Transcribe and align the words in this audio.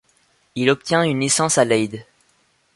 Il 0.55 0.71
obtient 0.71 1.03
une 1.03 1.19
licence 1.19 1.59
à 1.59 1.63
Leyde. 1.63 2.03